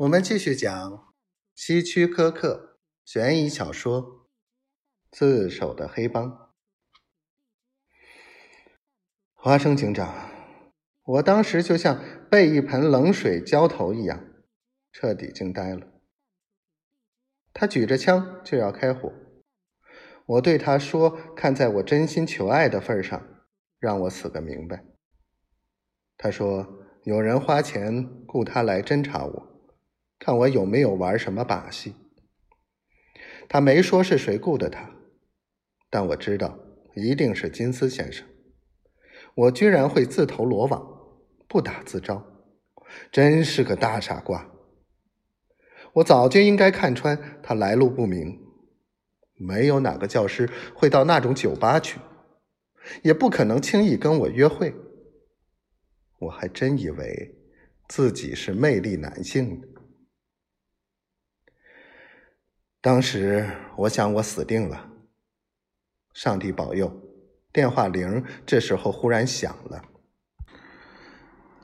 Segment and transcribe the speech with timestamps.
[0.00, 1.12] 我们继续讲
[1.54, 4.02] 希区柯克悬疑小说
[5.10, 6.30] 《自首的黑帮》。
[9.34, 10.30] 华生警长，
[11.04, 14.24] 我当时就像被一盆冷水浇头一样，
[14.90, 15.86] 彻底惊呆了。
[17.52, 19.12] 他举着枪就要开火，
[20.24, 23.22] 我对他说：“看在我真心求爱的份上，
[23.78, 24.82] 让我死个明白。”
[26.16, 29.48] 他说：“有人花钱雇他来侦查我。”
[30.20, 31.94] 看我有没有玩什么把戏？
[33.48, 34.90] 他没说是谁雇的他，
[35.88, 36.58] 但我知道
[36.94, 38.26] 一定是金斯先生。
[39.34, 40.86] 我居然会自投罗网，
[41.48, 42.22] 不打自招，
[43.10, 44.52] 真是个大傻瓜。
[45.94, 48.38] 我早就应该看穿他来路不明，
[49.36, 51.98] 没有哪个教师会到那种酒吧去，
[53.02, 54.74] 也不可能轻易跟我约会。
[56.18, 57.34] 我还真以为
[57.88, 59.66] 自己是魅力男性呢。
[62.90, 64.90] 当时我想我死定了。
[66.12, 66.92] 上帝保佑，
[67.52, 69.80] 电话铃这时候忽然响了。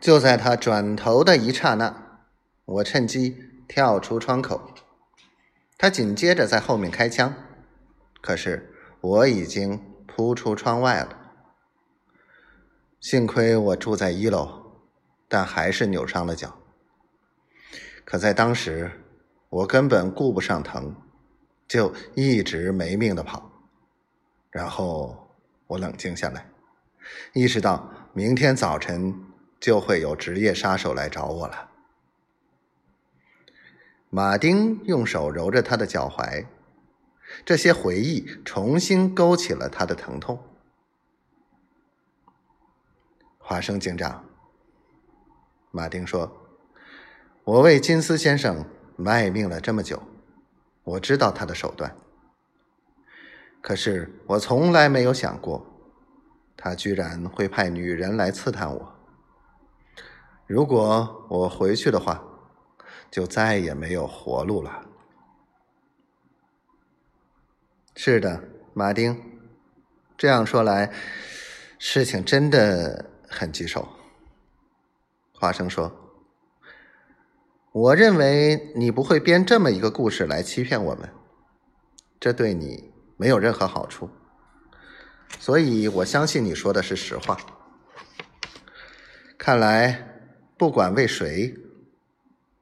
[0.00, 2.24] 就在他转头的一刹那，
[2.64, 3.36] 我趁机
[3.68, 4.74] 跳出窗口。
[5.78, 7.32] 他紧接着在后面开枪，
[8.20, 11.16] 可是我已经扑出窗外了。
[12.98, 14.82] 幸亏我住在一楼，
[15.28, 16.58] 但还是扭伤了脚。
[18.04, 18.90] 可在当时。
[19.52, 20.96] 我根本顾不上疼，
[21.68, 23.50] 就一直没命的跑。
[24.50, 25.28] 然后
[25.66, 26.46] 我冷静下来，
[27.32, 29.14] 意识到明天早晨
[29.58, 31.70] 就会有职业杀手来找我了。
[34.10, 36.46] 马丁用手揉着他的脚踝，
[37.44, 40.38] 这些回忆重新勾起了他的疼痛。
[43.38, 44.24] 华生警长，
[45.70, 46.30] 马丁说
[47.44, 50.00] ：“我为金斯先生。”卖命了这么久，
[50.84, 51.96] 我知道他的手段。
[53.60, 55.64] 可是我从来没有想过，
[56.56, 58.92] 他居然会派女人来刺探我。
[60.46, 62.22] 如果我回去的话，
[63.10, 64.84] 就再也没有活路了。
[67.94, 68.42] 是的，
[68.74, 69.40] 马丁，
[70.18, 70.92] 这样说来，
[71.78, 73.88] 事情真的很棘手。
[75.32, 76.01] 华生说。
[77.72, 81.08] 我认为你不会编这么一个故事来欺骗我们，
[82.20, 84.10] 这对你没有任何好处，
[85.38, 87.38] 所以我相信你说的是实话。
[89.38, 90.20] 看来，
[90.58, 91.54] 不管为谁，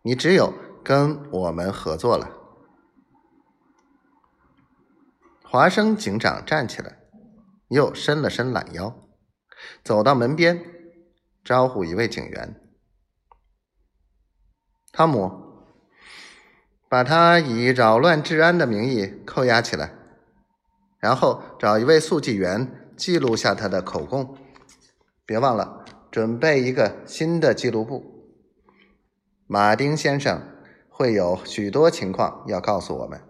[0.03, 0.55] 你只有
[0.85, 2.31] 跟我们合作了。
[5.43, 7.01] 华生警长站起来，
[7.71, 8.95] 又伸了伸懒腰，
[9.83, 10.65] 走到门边，
[11.43, 12.70] 招呼一位警员。
[14.93, 15.31] 汤姆，
[16.89, 19.93] 把他以扰乱治安的名义扣押起来，
[20.99, 24.37] 然后找一位速记员记录下他的口供。
[25.25, 28.35] 别忘了准备一个新的记录簿。
[29.47, 30.43] 马丁先生
[30.89, 33.21] 会有许多情况要告诉我们。